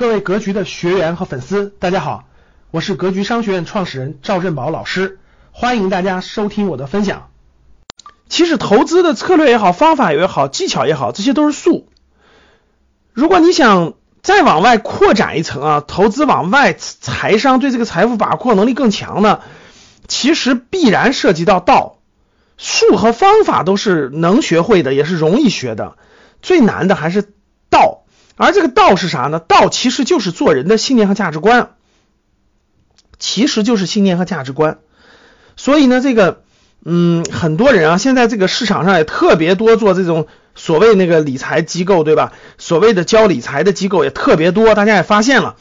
[0.00, 2.24] 各位格局的学员和粉丝，大家好，
[2.70, 5.18] 我是格局商学院创始人赵振宝老师，
[5.52, 7.28] 欢迎大家收听我的分享。
[8.26, 11.86] 其实投资的策略也好，方法也好，技巧也好，这些都是术。
[13.12, 13.92] 如果你想
[14.22, 19.40] 再往外扩展一层啊，投资往外，财商对这个财富把控能力更强呢，
[20.08, 21.98] 其实必然涉及到道。
[22.56, 25.98] 术和方法都是能学会的，也是容易学的，
[26.40, 27.34] 最难的还是。
[28.40, 29.38] 而这个道是啥呢？
[29.38, 31.74] 道其实就是做人的信念和价值观，
[33.18, 34.78] 其实就是信念和价值观。
[35.56, 36.42] 所以呢，这个，
[36.84, 42.32] 嗯，很多人啊，现在这个市场上也特别多做这种所谓那个理财机构，对吧？
[42.56, 45.56] 所谓的教理财的机构也特别多，大家也发现了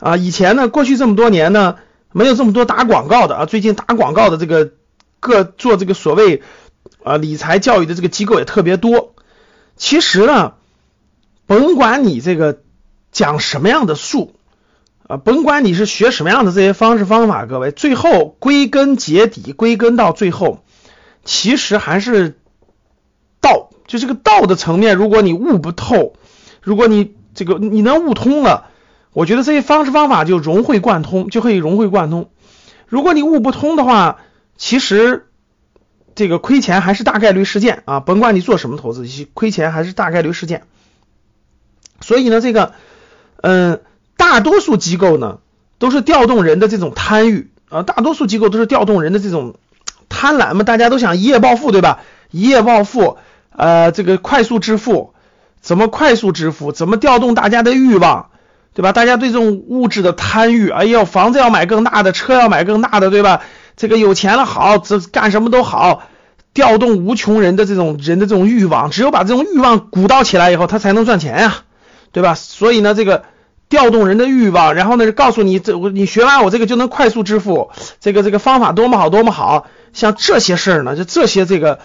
[0.00, 0.16] 啊。
[0.16, 1.76] 以前呢，过去这么多年呢，
[2.12, 3.44] 没有这么多打广告的啊。
[3.44, 4.72] 最近打广告的这个。
[5.24, 6.42] 各做这个所谓
[7.04, 9.14] 啊理财教育的这个机构也特别多，
[9.76, 10.54] 其实呢，
[11.46, 12.62] 甭管你这个
[13.10, 14.34] 讲什么样的术
[15.06, 20.64] 啊，甭管你是学什么样的这些方式方法，各位最后归根结底，归根到最后，
[21.24, 22.38] 其实还是
[23.40, 26.14] 道，就这个道的层面，如果你悟不透，
[26.62, 28.68] 如果你这个你能悟通了，
[29.12, 32.30] 我觉得这些方式方法就融会贯通，就可以融会贯通。
[32.86, 34.20] 如果你悟不通的话，
[34.56, 35.26] 其实
[36.14, 40.62] 这个亏钱还是大概率事件啊，甭管你做什么投资，亏钱还是大概率事件。
[42.02, 42.72] 所以呢，这个
[43.40, 43.80] 嗯，
[44.16, 45.38] 大多数机构呢
[45.78, 49.54] 都是调动人的这种贪欲啊，大多数机构都是调动人的这种
[50.08, 52.00] 贪婪嘛，大家都想一夜暴富，对吧？
[52.30, 53.16] 一夜暴富，
[53.56, 55.14] 呃，这个快速致富，
[55.60, 56.72] 怎么快速致富？
[56.72, 58.30] 怎么调动大家的欲望，
[58.74, 58.92] 对吧？
[58.92, 63.40] 大家对这种物质的贪欲，哎呦，房子要买更大的，车要买更大的，对吧？
[63.76, 66.02] 这个有钱了好，这干什么都好，
[66.52, 71.64] 调动无穷人的这种人的这种欲望，只有把这种欲望鼓捣起来以后，他才能赚钱呀，
[72.12, 72.34] 对吧？
[72.34, 73.24] 所以呢，这个
[73.68, 81.80] 调动人的欲望，然后呢，告诉你这我你学完我这个就能快速致富，这个这个方法多么好多么好，像这些事儿呢，就这些这个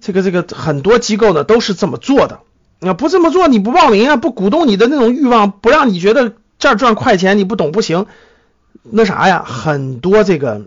[0.00, 2.40] 这个这个很多机构呢都是这么做的，
[2.80, 8.06] 啊不这么做你不报名啊，不鼓动你的那种欲望，不让你觉得这儿赚快钱你不懂不行，
[8.82, 10.66] 那啥呀，很多这个。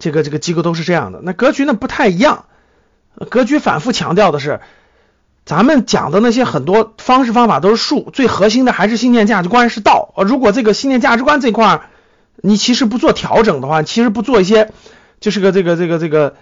[0.00, 2.44] 这个这个机构都是这样的，那格局呢不太一样。
[3.30, 4.60] 格局反复强调的是，
[5.48, 10.12] 咱们讲的那些很多方式方法都是术，最核心的还是信念价值观是道。
[10.14, 11.88] 呃如果这个信念价值观这块
[12.36, 14.70] 你其实不做调整的话，其实不做一些
[15.20, 16.34] 就是个这个这个这个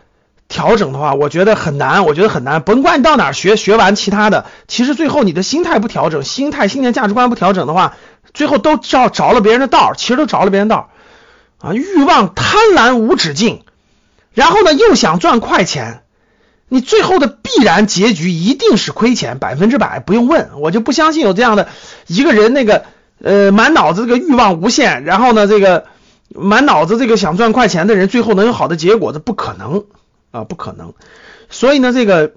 [0.49, 2.63] 调整的话，我觉得很难，我觉得很难。
[2.63, 7.95] 甭管你到哪学学完其他的，其实最后你的心态不调整，心态信念价值观不调整的话，
[8.35, 10.91] 最后都着着了别人的道，其实都着了别人道。
[11.59, 13.63] 啊，欲望贪婪无止境，
[14.35, 16.03] 然后呢又想赚快钱，
[16.69, 21.69] 你最后的必然结局一定是亏钱，百分之百不用问，我就不相信有这样的
[22.07, 22.85] 一个人，那个
[23.23, 25.87] 呃满脑子这个欲望无限，然后呢这个
[26.29, 29.85] 满脑子这个想赚快钱的人，最后能有好的结果，这不可能
[30.31, 30.95] 啊，不可能。
[31.49, 32.33] 所以呢，这个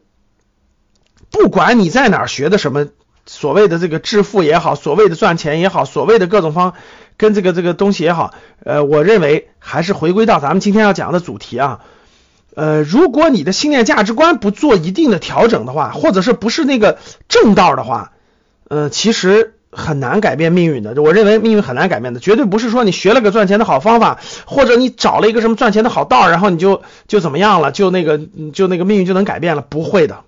[1.32, 2.88] 不管你在哪学的什么
[3.26, 6.74] 所谓的这个致富也好，所谓的赚钱也好，所谓的各种方。
[7.18, 11.82] 跟这个这个东西也好，呃，我认为还是回归到咱们今天要讲的主题啊，
[12.60, 16.98] 呃，如果你的信念价值观不做一定的调整的话，或者是不是那个
[17.30, 18.12] 正道的话，
[18.68, 21.02] 呃，其实很难改变命运的。
[21.02, 28.20] 我认为命运很难改变的，绝对不是说你学了个赚钱的好方法，或者你找了一个什么赚钱的好道，然后你就就怎么样了，就那个
[28.54, 30.24] 就那个命运就能改变了，不会的，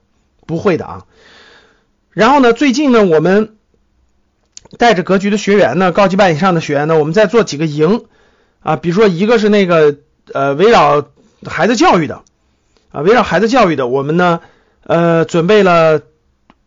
[0.48, 1.06] 不会的啊。
[2.12, 3.56] 然后呢，最近呢，我们。
[4.78, 8.06] 带着格局的学员呢，高级班以上的学员呢，我们在做几个营
[8.62, 9.98] 啊，比如说一个是那个
[10.34, 11.04] 呃围绕
[11.46, 12.24] 孩子教育的
[12.92, 14.40] 啊，围绕孩子教育的，我们呢
[14.84, 16.02] 呃准备了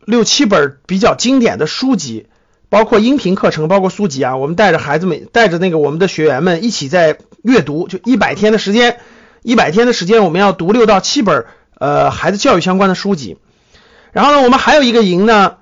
[0.05, 2.27] 六七本比较经典的书籍，
[2.69, 8.99] 包括音频课程，包括书籍啊，我们带着孩子们，带着那个我们的学员们一起在阅读，就一百天的时间，
[9.43, 11.47] 一百天的时间，我们要读六到七本
[11.79, 13.37] 呃孩子教育相关的书籍，
[14.13, 15.57] 然后呢，我们还有一个营呢。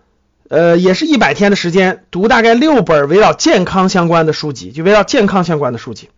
[0.48, 6.10] 呃，也是一百天的时间，读大概六本围绕健康相关的书籍，就围绕健康相关的书籍。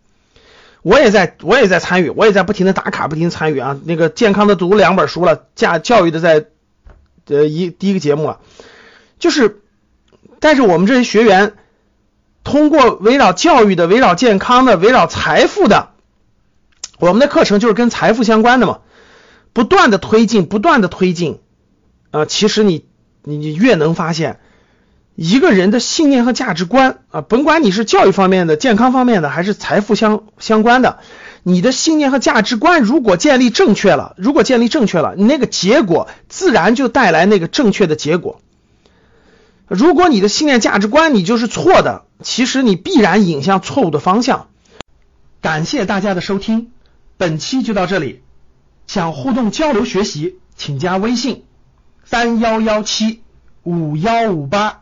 [0.85, 3.75] 我也在，我也在参与，我也在不停的打卡，不停参与啊。
[3.85, 6.45] 那个健康的读两本书了，教教育的在
[7.25, 8.39] 呃一第一个节目了，
[9.17, 9.63] 就是
[10.39, 11.53] 带着我们这些学员，
[12.43, 15.89] 通过围绕教育的、围绕健康的、围绕财富的，
[16.99, 18.81] 我们的课程就是跟财富相关的嘛，
[19.53, 21.39] 不断的推进，不断的推进
[22.11, 22.85] 啊，其实你。
[23.27, 24.39] 你你越能发现
[25.15, 30.99] 一个人的信念和价值观啊，甭管你是教育方面的、健康方面的，还是财富相相关的，
[31.43, 38.41] 你的信念和价值观如果建立正确了，如果建立正确了，你那个结果自然就带来那个正确的结果。
[39.67, 44.47] 如果你的信念价值观你就是错的，其实你必然引向错误的方向。
[45.41, 46.71] 感谢大家的收听，
[47.17, 48.21] 本期就到这里。
[48.85, 51.45] 想互动交流学习，请加微信
[52.03, 53.21] 三幺幺七
[53.63, 54.81] 五幺五八